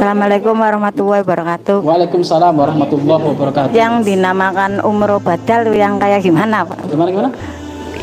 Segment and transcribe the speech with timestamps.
[0.00, 1.84] Assalamualaikum warahmatullahi wabarakatuh.
[1.84, 3.76] Waalaikumsalam warahmatullahi wabarakatuh.
[3.76, 6.88] Yang dinamakan umroh badal yang kayak gimana, Pak?
[6.88, 7.28] Gimana gimana?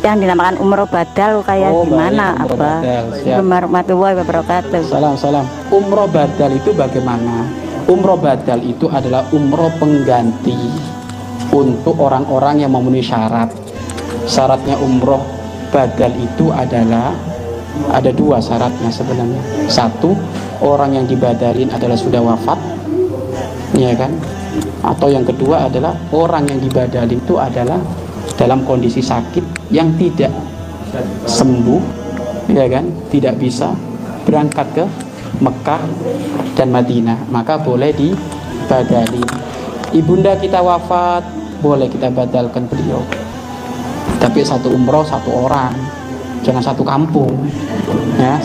[0.06, 2.70] Yang dinamakan umroh badal kayak Oh, gimana, baik, umroh apa?
[2.78, 4.82] Assalamualaikum warahmatullahi wabarakatuh.
[4.86, 5.46] Salam salam.
[5.74, 7.50] Umroh badal itu bagaimana?
[7.90, 10.70] Umroh badal itu adalah umroh pengganti
[11.50, 13.50] untuk orang-orang yang memenuhi syarat.
[14.22, 15.26] Syaratnya umroh
[15.74, 17.10] badal itu adalah
[17.88, 19.70] ada dua syaratnya sebenarnya.
[19.70, 20.12] Satu,
[20.60, 22.58] orang yang dibadalin adalah sudah wafat,
[23.78, 24.12] ya kan?
[24.82, 27.78] Atau yang kedua adalah orang yang dibadalin itu adalah
[28.38, 30.30] dalam kondisi sakit yang tidak
[31.26, 31.82] sembuh,
[32.50, 32.84] ya kan?
[33.10, 33.72] Tidak bisa
[34.26, 34.84] berangkat ke
[35.38, 35.82] Mekah
[36.58, 39.22] dan Madinah, maka boleh dibadali.
[39.94, 41.24] Ibunda kita wafat,
[41.64, 43.00] boleh kita badalkan beliau.
[44.18, 45.97] Tapi satu umroh satu orang,
[46.42, 47.30] jangan satu kampung,
[48.18, 48.38] ya.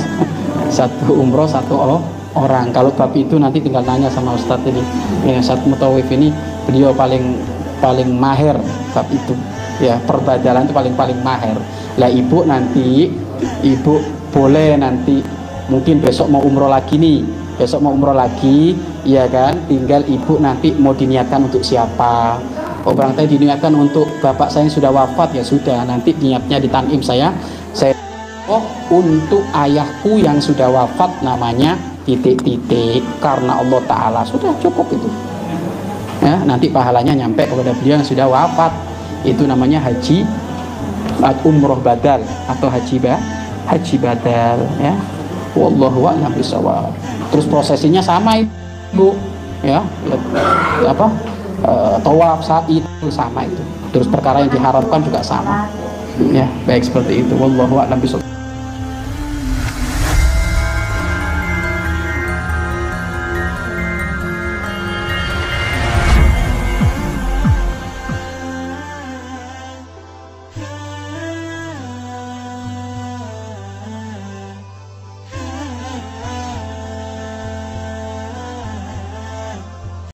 [0.74, 2.74] Satu umroh satu o- orang.
[2.74, 4.82] Kalau bab itu nanti tinggal nanya sama Ustadz ini.
[5.26, 6.34] Ya, satu mutawif ini
[6.66, 7.38] beliau paling
[7.78, 8.58] paling mahir
[8.94, 9.38] bab itu.
[9.82, 11.58] Ya, perbadalan itu paling paling mahir.
[12.02, 13.14] Lah ibu nanti
[13.62, 14.02] ibu
[14.34, 15.22] boleh nanti
[15.70, 17.22] mungkin besok mau umroh lagi nih
[17.56, 18.74] besok mau umroh lagi
[19.06, 22.42] ya kan tinggal ibu nanti mau diniatkan untuk siapa
[22.84, 25.88] oh barangkali diniatkan untuk bapak saya yang sudah wafat ya sudah.
[25.88, 27.32] Nanti niatnya di tanim saya.
[27.72, 27.96] Saya
[28.52, 34.22] oh untuk ayahku yang sudah wafat namanya titik-titik karena Allah Ta'ala.
[34.28, 35.10] Sudah cukup itu.
[36.24, 38.72] Ya nanti pahalanya nyampe kepada beliau yang sudah wafat.
[39.24, 40.28] Itu namanya haji
[41.48, 42.20] umroh badal
[42.52, 43.16] atau haji ba
[43.72, 44.96] haji badal ya.
[45.56, 46.92] Wallahu a'lam bishawab.
[47.32, 49.16] Terus prosesinya sama ibu.
[49.64, 49.80] Ya
[50.84, 51.08] apa
[51.64, 53.64] eh, tawaf saat itu sama itu.
[53.96, 55.68] Terus perkara yang diharapkan juga sama.
[56.30, 57.34] Ya baik seperti itu.
[57.34, 58.33] Wallahu a'lam bishawab